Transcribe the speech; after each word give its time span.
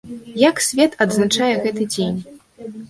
Як 0.49 0.61
свет 0.69 0.97
адзначае 1.05 1.51
гэты 1.67 1.89
дзень? 1.95 2.19